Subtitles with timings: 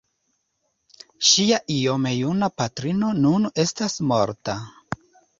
[1.31, 4.57] Ŝia iome juna patrino nun estas morta.